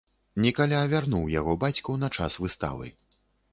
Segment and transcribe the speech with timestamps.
[0.45, 2.93] Нікаля вярнуў яго бацьку на час выставы.